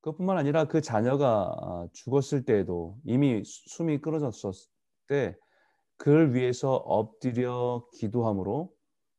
[0.00, 4.52] 그뿐만 아니라 그 자녀가 아, 죽었을 때에도 이미 숨이 끊어졌을
[5.06, 5.36] 때
[5.96, 8.72] 그를 위해서 엎드려 기도함으로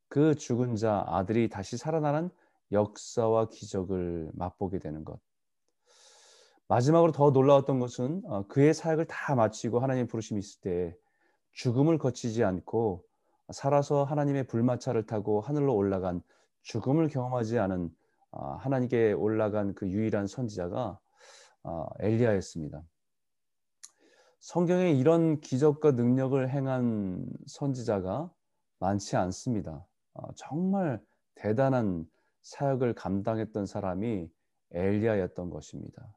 [0.08, 2.30] 그 죽은 자 아들이 다시 살아나는
[2.72, 5.20] 역사와 기적을 맛보게 되는 것.
[6.68, 10.96] 마지막으로 더 놀라웠던 것은 어, 그의 사역을 다 마치고 하나님 부르심이 있을 때
[11.54, 13.04] 죽음을 거치지 않고
[13.52, 16.22] 살아서 하나님의 불마차를 타고 하늘로 올라간
[16.64, 18.01] 죽음을 경험하지 않은 아,
[18.32, 21.00] 하나님께 올라간 그 유일한 선지자가
[21.64, 22.82] 아, 엘리야였습니다.
[24.40, 28.32] 성경에 이런 기적과 능력을 행한 선지자가
[28.80, 29.86] 많지 않습니다.
[30.16, 31.02] 아, 정말
[31.36, 32.06] 대단한
[32.42, 34.28] 사역을 감당했던 사람이
[34.72, 36.16] 엘리야였던 것입니다.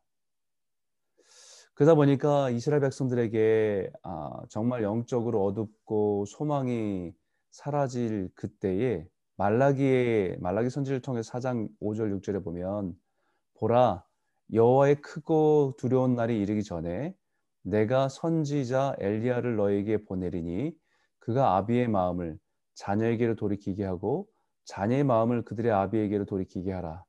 [1.75, 3.93] 그러다 보니까 이스라엘 백성들에게
[4.49, 7.13] 정말 영적으로 어둡고 소망이
[7.51, 12.95] 사라질 그때에 말라기의 말라기 선지를 통해 4장 5절 6절에 보면
[13.55, 14.05] 보라
[14.53, 17.15] 여호와의 크고 두려운 날이 이르기 전에
[17.63, 20.73] 내가 선지자 엘리야를 너에게 보내리니
[21.19, 22.39] 그가 아비의 마음을
[22.75, 24.29] 자녀에게로 돌이키게 하고
[24.65, 27.05] 자녀의 마음을 그들의 아비에게로 돌이키게 하라.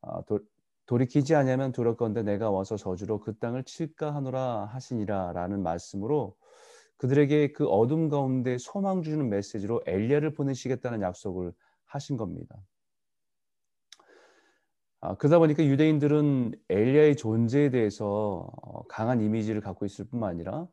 [0.00, 0.40] 아, 도,
[0.86, 6.36] 돌이키지 않으면 두렵건대 내가 와서 저주로 그 땅을 칠까 하노라 하시니라라는 말씀으로
[7.02, 11.52] 그들에게 그 어둠 가운데 소망 주는 메시지로 엘리야를 보내시겠다는 약속을
[11.86, 12.56] 하신 겁니다.
[15.00, 20.68] 아, 그러다 보니까 유대인들은 엘리야의 존재에 대해서 어, 강한 이미지를 갖고 있을 뿐만 아니라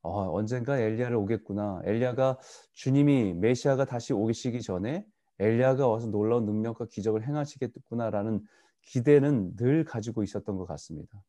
[0.00, 1.82] 어, 언젠가 엘리야를 오겠구나.
[1.84, 2.38] 엘리야가
[2.72, 5.04] 주님이 메시아가 다시 오시기 전에
[5.40, 8.42] 엘리야가 와서 놀라운 능력과 기적을 행하시겠구나라는
[8.80, 11.22] 기대는 늘 가지고 있었던 것 같습니다.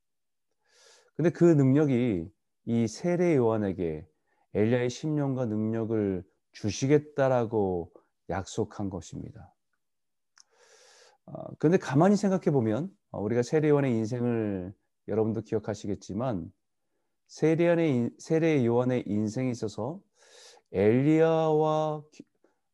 [1.18, 2.32] 근데 그 능력이
[2.64, 4.08] 이 세례 요한에게
[4.58, 7.92] 엘리야의 심령과 능력을 주시겠다라고
[8.30, 9.54] 약속한 것입니다.
[11.60, 14.74] 그런데 어, 가만히 생각해 보면 어, 우리가 세례요한의 인생을
[15.08, 16.52] 여러분도 기억하시겠지만
[17.28, 20.02] 세례요한의 세례 요한의 인생에 있어서
[20.72, 22.02] 엘리야와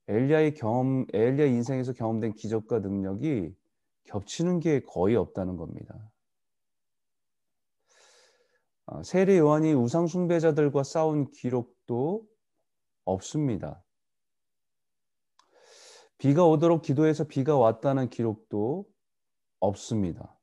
[0.07, 3.53] 엘리야의 경험 엘리야 인생에서 경험된 기적과 능력이
[4.05, 6.13] 겹치는 게 거의 없다는 겁니다.
[8.85, 12.27] 어, 세례 요한이 우상 숭배자들과 싸운 기록 도
[13.05, 13.83] 없습니다.
[16.17, 18.85] 비가 오도록 기도해서 비가 왔다는 기록도
[19.59, 20.38] 없습니다.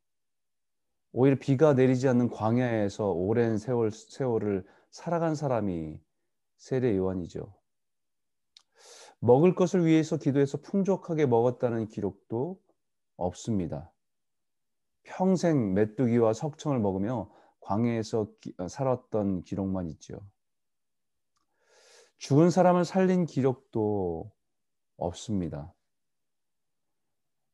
[1.12, 5.98] 오히려 비가 내리지 않는 광야에서 오랜 세월, 세월을 살아간 사람이
[6.56, 7.54] 세례 요한이죠.
[9.18, 12.60] 먹을 것을 위해서 기도해서 풍족하게 먹었다는 기록도
[13.16, 13.90] 없습니다.
[15.02, 17.30] 평생 메뚜기와 석청을 먹으며
[17.60, 18.26] 광해에서
[18.58, 20.20] 어, 살았던 기록만 있죠.
[22.20, 24.30] 죽은 사람을 살린 기록도
[24.98, 25.72] 없습니다.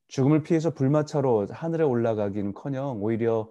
[0.09, 3.49] 죽음을 피해서 불마차로 하늘에 올라가기는커녕 오히려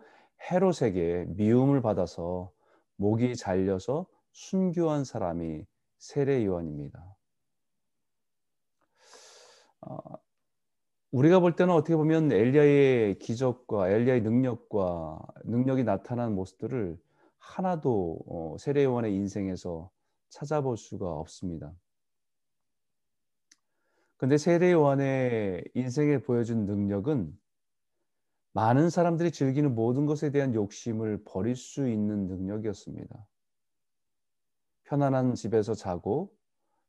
[0.52, 2.52] 헤롯에게 미움을 받아서
[2.98, 5.66] 목이 잘려서 순교한 사람이
[6.00, 7.16] 세례 요한입니다.
[9.88, 9.97] 어,
[11.12, 17.00] 우리가 볼 때는 어떻게 보면 엘리야의 기적과 엘리야의 능력과 능력이 나타난 모습들을
[17.38, 19.94] 하나도 어, 세례 요한의 인생에서
[20.30, 21.74] 찾아볼 수가 없습니다.
[24.18, 27.38] 근데 세례 요한의 인생에 보여준 능력은
[28.53, 33.28] 많은 사람들이 즐기는 모든 것에 대한 욕심을 버릴 수 있는 능력이었습니다.
[34.84, 36.34] 편안한 집에서 자고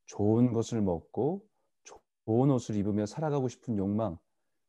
[0.05, 1.45] 좋은 것을 먹고
[1.83, 4.19] 좋은 옷을 입으며 살아가고 싶은 욕망,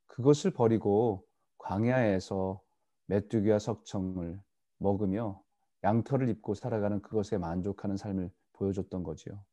[0.07, 1.23] 그것을 버리고
[1.59, 2.61] 광야에서
[3.06, 4.41] 메뚜기와 석청을
[4.77, 5.41] 먹으며
[5.83, 9.44] 양털을 입고 살아가는 그것에 만족하는 삶을 보여줬던 거지요.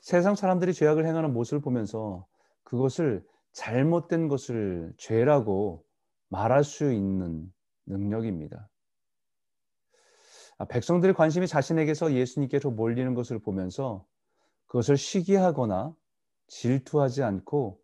[0.00, 2.26] 세상 사람들이 죄악을 행하는 모습을 보면서
[2.62, 5.84] 그것을 잘못된 것을 죄라고
[6.28, 7.52] 말할 수 있는
[7.86, 8.68] 능력입니다.
[10.58, 14.06] 아, 백성들의 관심이 자신에게서 예수님께로 몰리는 것을 보면서
[14.66, 15.94] 그것을 시기하거나
[16.48, 17.80] 질투하지 않고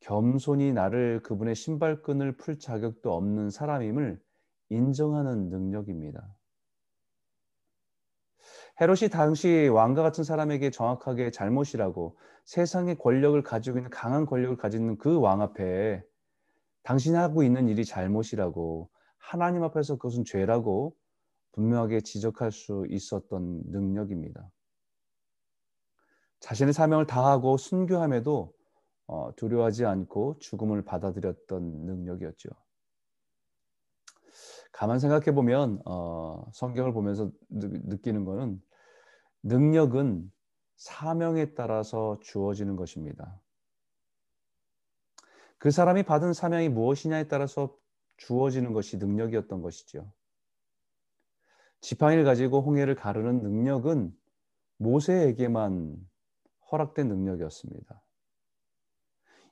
[0.00, 4.20] 겸손히 나를 그분의 신발끈을 풀 자격도 없는 사람임을
[4.68, 6.34] 인정하는 능력입니다.
[8.80, 15.18] 헤롯이 당시 왕과 같은 사람에게 정확하게 잘못이라고 세상의 권력을 가지고 있는 강한 권력을 가지는 그
[15.20, 16.02] 왕 앞에
[16.82, 20.94] 당신이 하고 있는 일이 잘못이라고 하나님 앞에서 그것은 죄라고
[21.52, 24.50] 분명하게 지적할 수 있었던 능력입니다.
[26.40, 28.52] 자신의 사명을 다하고 순교함에도
[29.06, 32.50] 어, 두려워하지 않고 죽음을 받아들였던 능력이었죠.
[34.74, 38.60] 가만 생각해 보면 어, 성경을 보면서 느, 끼는 것은
[39.44, 40.32] 능력은
[40.74, 43.40] 사명에 따라서 주어지는 것입니다.
[45.58, 47.76] 그 사람이 받은 사명이 무엇이냐에 따라서
[48.16, 50.12] 주어지는 것이 능력이었던 것이죠.
[51.80, 54.12] 지팡이를 가지고 홍해를 가르는 능력은
[54.78, 55.96] 모세에게만
[56.72, 58.02] 허락된 능력이었습니다.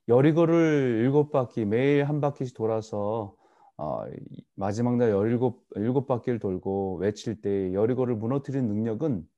[0.09, 3.37] 여리고를 일곱 바퀴 매일 한 바퀴씩 돌아서
[3.83, 4.05] 어,
[4.55, 9.29] 마지막 날 열일곱 일곱 바퀴를 돌고 외칠 때 여리고를 무너뜨린 능력은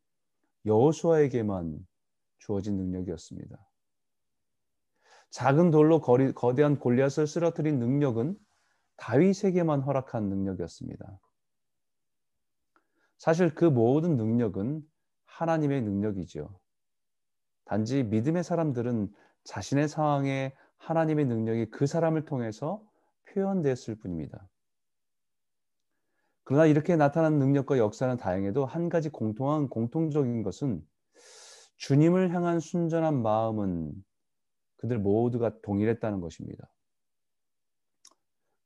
[0.67, 1.79] 여호수아에게만
[2.37, 3.57] 주어진 능력이었습니다.
[5.31, 8.37] 작은 돌로 거리, 거대한 골리앗을 쓰러뜨린 능력은
[8.99, 11.19] 다윗에게만 허락한 능력이었습니다.
[13.17, 14.83] 사실 그 모든 능력은
[15.25, 16.55] 하나님의 능력이지요.
[17.65, 19.11] 단지 믿음의 사람들은
[19.45, 22.83] 자신의 상황에 하나님의 능력이 그 사람을 통해서
[23.35, 24.49] 표현됐을 뿐입니다.
[26.45, 30.87] 그러나 이렇게 나타난 능력과 역사는 다행해도 한 가지 공통한 공통적인 것은
[31.77, 33.93] 주님을 향한 순전한 마음은
[34.77, 36.71] 그들 모두가 동일했다는 것입니다.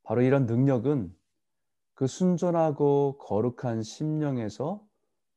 [0.03, 1.15] 바로 이런 능력은
[1.94, 4.85] 그 순전하고 거룩한 심령에서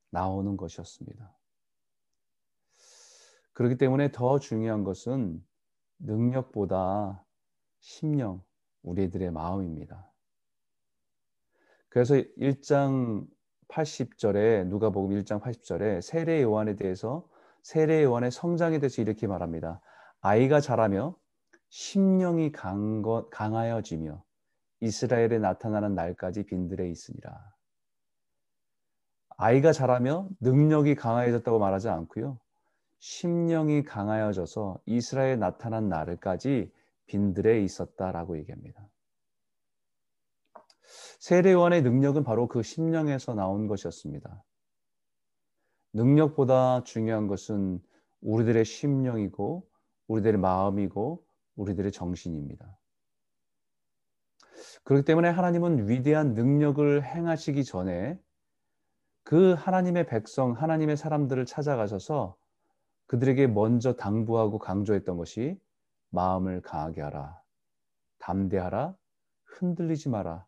[0.10, 1.38] 나오는 것이었습니다.
[3.54, 5.46] 그렇기 때문에 더 중요한 것은
[6.00, 7.24] 능력보다
[7.80, 8.44] 심령,
[8.84, 10.12] 우리들의 마음입니다.
[11.90, 13.28] 그래서 1장
[13.68, 17.28] 80절에 누가복음 1장 80절에 세례 요한에 대해서
[17.62, 19.82] 세례 요한의 성장에 대해서 이렇게 말합니다.
[20.22, 21.16] 아이가 자라며
[21.70, 24.24] 심령이 강하여지며
[24.82, 27.54] 이스라엘에 나타나는 날까지 빈들에 있으니라.
[29.38, 32.40] 아이가 자라며 능력이 강해졌다고 말하지 않고요.
[33.00, 36.72] 심령이 강하여져서 이스라엘에 나타난 날까지
[37.08, 38.88] 빈들에 있었다라고 얘기합니다.
[41.20, 44.44] 세례요한의 능력은 바로 그 심령에서 나온 것이었습니다.
[45.94, 47.80] 능력보다 중요한 것은
[48.22, 49.68] 우리들의 심령이고
[50.08, 51.24] 우리들의 마음이고
[51.56, 52.78] 우리들의 정신입니다.
[54.84, 58.20] 그렇기 때문에 하나님은 위대한 능력을 행하시기 전에
[59.24, 62.36] 그 하나님의 백성, 하나님의 사람들을 찾아가셔서
[63.08, 65.60] 그들에게 먼저 당부하고 강조했던 것이
[66.12, 67.42] 마음을 강하게 하라.
[68.20, 68.96] 담대하라.
[69.46, 70.46] 흔들리지 마라.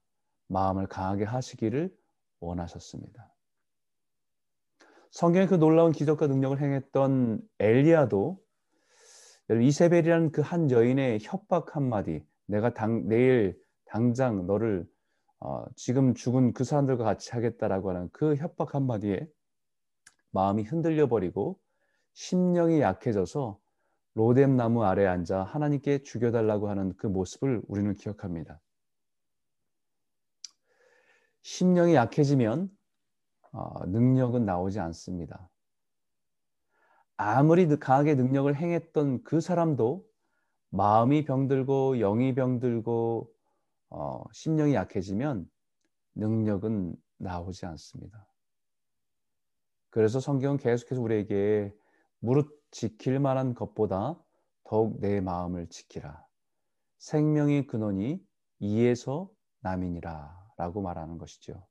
[0.48, 1.94] 마음을 강하게 하시기를
[2.39, 3.33] 원하셨습니다.
[5.12, 8.42] 성경에 그 놀라운 기적과 능력을 행했던 엘리야도
[9.50, 14.88] 이세벨이라는 그 한 여인의 협박 한마디 내가 당, 내일 당장 너를
[15.39, 19.27] 어, 지금 죽은 그 사람들과 같이 하겠다라고 하는 그 협박 한마디에
[20.31, 21.59] 마음이 흔들려 버리고
[22.13, 23.59] 심령이 약해져서
[24.15, 28.62] 로뎀 나무 아래 앉아 하나님께 죽여달라고 하는 그 모습을 우리는 기억합니다.
[31.42, 32.69] 심령이 약해지면
[33.51, 35.50] 어, 능력은 나오지 않습니다.
[37.18, 40.06] 아무리 강하게 능력을 행했던 그 사람도
[40.69, 43.31] 마음이 병들고 영이 병들고
[43.89, 45.50] 어, 심령이 약해지면
[46.16, 48.27] 능력은 나오지 않습니다.
[49.89, 51.71] 그래서 성경은 계속해서 우리에게
[52.23, 54.17] 무릇 지킬 만한 것보다
[54.63, 56.25] 더욱 내 마음을 지키라.
[56.97, 58.25] 생명의 근원이
[58.59, 59.29] 이에서
[59.59, 61.67] 남이니라 라고 말하는 것이죠.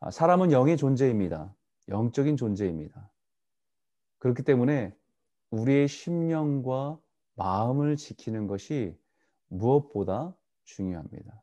[0.00, 1.54] 아, 사람은 영의 존재입니다.
[1.88, 3.12] 영적인 존재입니다.
[4.16, 4.96] 그렇기 때문에
[5.50, 6.98] 우리의 심령과
[7.34, 8.98] 마음을 지키는 것이
[9.48, 10.34] 무엇보다
[10.64, 11.42] 중요합니다.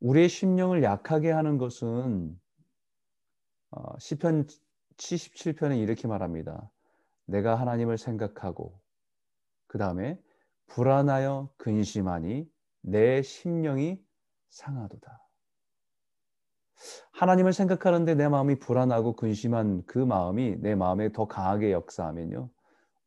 [0.00, 2.38] 우리의 심령을 약하게 하는 것은
[3.70, 4.46] 어, 시편
[4.96, 6.70] 77편에 이렇게 말합니다.
[7.26, 8.80] 내가 하나님을 생각하고
[9.66, 10.20] 그 다음에
[10.66, 12.50] 불안하여 근심하니
[12.82, 14.02] 내 심령이
[14.50, 15.22] 상하도다.
[17.12, 22.48] 하나님을 생각하는데 내 마음이 불안하고 근심한 그 마음이 내 마음에 더 강하게 역사하면요.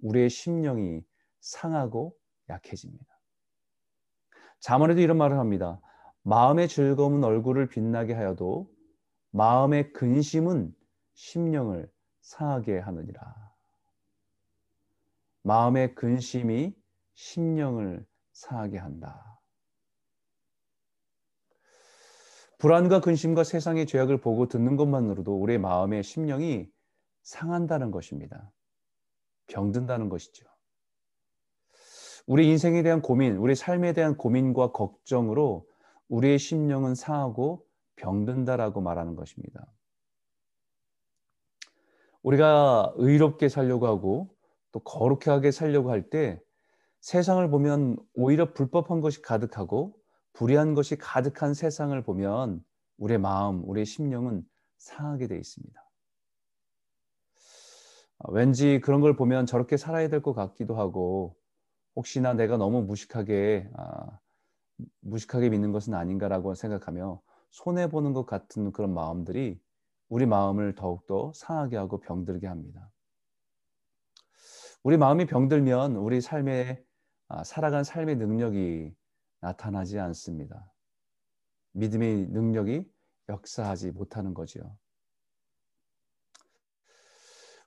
[0.02, 1.04] 우리의 심령이
[1.40, 2.16] 상하고
[2.50, 3.06] 약해집니다.
[4.60, 5.80] 자문에도 이런 말을 합니다.
[6.24, 8.70] 마음의 즐거움은 얼굴을 빛나게 하여도
[9.32, 10.76] 마음의 근심은
[11.14, 13.52] 심령을 상하게 하느니라.
[15.44, 16.76] 마음의 근심이
[17.14, 19.40] 심령을 상하게 한다.
[22.58, 26.70] 불안과 근심과 세상의 죄악을 보고 듣는 것만으로도 우리의 마음의 심령이
[27.24, 28.52] 상한다는 것입니다.
[29.48, 30.46] 병든다는 것이죠.
[32.28, 35.68] 우리 인생에 대한 고민, 우리 삶에 대한 고민과 걱정으로
[36.08, 39.68] 우리의 심령은 상하고 병든다라고 말하는 것입니다.
[42.24, 44.36] 우리가 의롭게 살려고 하고
[44.72, 46.42] 또 거룩하게 살려고 할 때
[47.02, 49.96] 세상을 보면 오히려 불법한 것이 가득하고
[50.34, 52.64] 불의한 것이 가득한 세상을 보면
[52.98, 54.46] 우리의 마음, 우리의 심령은
[54.78, 55.82] 상하게 돼 있습니다.
[58.30, 61.36] 왠지 그런 걸 보면 저렇게 살아야 될 것 같기도 하고
[61.96, 64.20] 혹시나 내가 너무 무식하게 아,
[65.02, 67.20] 무식하게 믿는 것은 아닌가라고 생각하며
[67.52, 69.60] 손해 보는 것 같은 그런 마음들이
[70.10, 72.92] 우리 마음을 더욱더 상하게 하고 병들게 합니다.
[74.84, 76.84] 우리 마음이 병들면 우리 삶에
[77.28, 78.94] 아, 살아간 삶의 능력이
[79.40, 80.70] 나타나지 않습니다.
[81.74, 82.90] 믿음의 능력이
[83.30, 84.76] 역사하지 못하는 거지요.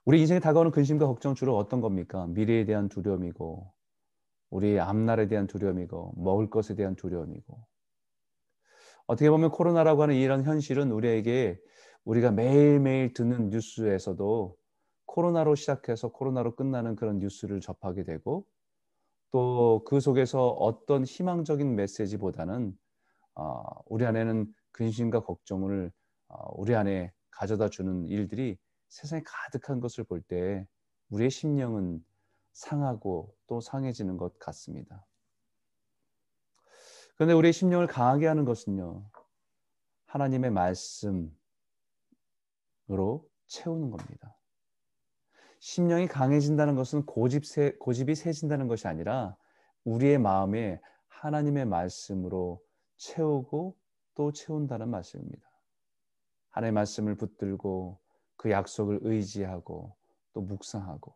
[0.03, 2.27] 우리 인생에 다가오는 근심과 걱정 주로 어떤 겁니까?
[2.27, 3.73] 미래에 대한 두려움이고
[4.51, 7.65] 우리 앞날에 대한 두려움이고 먹을 것에 대한 두려움이고
[9.07, 11.59] 어떻게 보면 코로나라고 하는 이런 현실은 우리에게
[12.05, 14.55] 우리가 매일매일 듣는 뉴스에서도
[15.05, 18.45] 코로나로 시작해서 코로나로 끝나는 그런 뉴스를 접하게 되고
[19.31, 22.77] 또 그 속에서 어떤 희망적인 메시지보다는
[23.35, 25.91] 어, 우리 안에는 근심과 걱정을
[26.29, 28.57] 어, 우리 안에 가져다 주는 일들이
[28.89, 30.65] 세상에 가득한 것을 볼 때
[31.09, 32.03] 우리의 심령은
[32.53, 35.05] 상하고 또 상해지는 것 같습니다.
[37.15, 39.03] 그런데 우리의 심령을 강하게 하는 것은요,
[40.05, 41.29] 하나님의 말씀으로
[43.47, 44.35] 채우는 겁니다.
[45.59, 49.35] 심령이 강해진다는 것은 고집 세, 고집이 세진다는 것이 아니라
[49.83, 52.61] 우리의 마음에 하나님의 말씀으로
[52.97, 53.75] 채우고
[54.15, 55.49] 또 채운다는 말씀입니다.
[56.49, 57.99] 하나님의 말씀을 붙들고
[58.35, 59.95] 그 약속을 의지하고
[60.33, 61.15] 또 묵상하고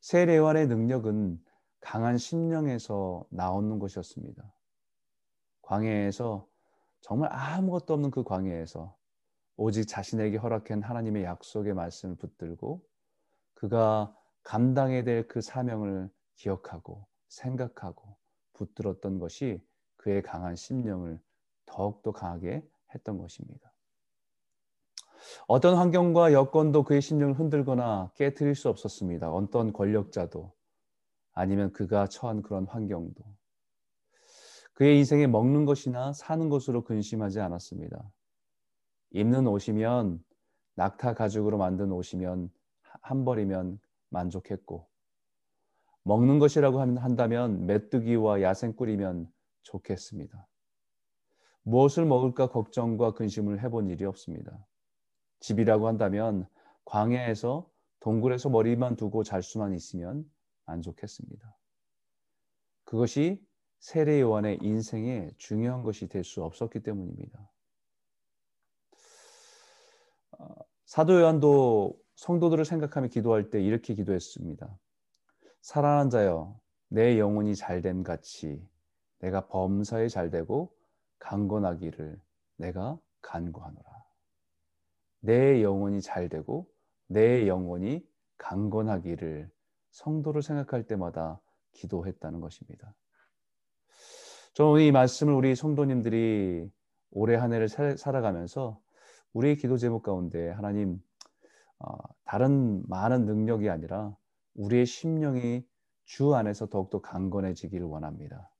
[0.00, 1.42] 새 레완의 능력은
[1.80, 4.52] 강한 심령에서 나오는 것이었습니다.
[5.62, 6.46] 광야에서
[7.00, 8.96] 정말 아무것도 없는 그 광야에서
[9.56, 12.82] 오직 자신에게 허락한 하나님의 약속의 말씀을 붙들고
[13.54, 18.16] 그가 감당해야 될 그 사명을 기억하고 생각하고
[18.54, 19.62] 붙들었던 것이
[19.96, 21.20] 그의 강한 심령을
[21.66, 23.72] 더욱더 강하게 했던 것입니다.
[25.46, 29.30] 어떤 환경과 여건도 그의 심령을 흔들거나 깨뜨릴 수 없었습니다.
[29.30, 30.52] 어떤 권력자도
[31.32, 33.24] 아니면 그가 처한 그런 환경도
[34.74, 38.02] 그의 인생에 먹는 것이나 사는 것으로 근심하지 않았습니다.
[39.10, 40.24] 입는 옷이면
[40.74, 42.50] 낙타 가죽으로 만든 옷이면
[43.02, 44.88] 한 벌이면 만족했고
[46.02, 49.30] 먹는 것이라고 한다면 메뚜기와 야생꿀이면
[49.62, 50.46] 좋겠습니다.
[51.62, 54.66] 무엇을 먹을까 걱정과 근심을 해본 일이 없습니다.
[55.40, 56.46] 집이라고 한다면
[56.84, 57.68] 광야에서
[58.00, 60.24] 동굴에서 머리만 두고 잘 수만 있으면
[60.70, 61.56] 만족했습니다.
[62.84, 63.44] 그것이
[63.78, 67.50] 세례 요한의 인생에 중요한 것이 될 수 없었기 때문입니다.
[70.32, 74.78] 어, 사도 요한도 성도들을 생각하며 기도할 때 이렇게 기도했습니다.
[75.62, 76.58] 사랑하는 자여,
[76.88, 78.66] 내 영혼이 잘됨 같이
[79.20, 80.74] 내가 범사에 잘되고
[81.18, 82.20] 강건하기를
[82.56, 84.04] 내가 간구하노라.
[85.20, 86.66] 내 영혼이 잘되고
[87.06, 88.06] 내 영혼이
[88.38, 89.50] 강건하기를
[89.90, 91.40] 성도를 생각할 때마다
[91.72, 92.94] 기도했다는 것입니다.
[94.54, 96.68] 저는 이 말씀을 우리 성도님들이
[97.12, 98.80] 올해 한 해를 살아가면서
[99.32, 101.00] 우리의 기도 제목 가운데 하나님
[101.78, 104.14] 어, 다른 많은 능력이 아니라
[104.54, 105.64] 우리의 심령이
[106.04, 108.50] 주 안에서 더욱더 강건해지기를 원합니다.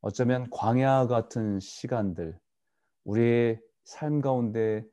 [0.00, 2.38] 어쩌면 광야 같은 시간들,
[3.04, 4.84] 우리의 삶 가운데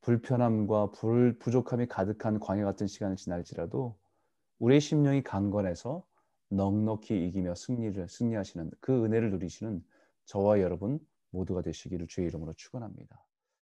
[0.00, 3.96] 불편함과 불, 부족함이 가득한 광야 같은 시간을 지날지라도
[4.58, 6.04] 우리의 심령이 강건해서
[6.48, 9.84] 넉넉히 이기며 승리를 승리하시는 그 은혜를 누리시는
[10.24, 10.98] 저와 여러분
[11.30, 13.25] 모두가 되시기를 주의 이름으로 축원합니다.